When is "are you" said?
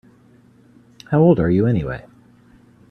1.39-1.67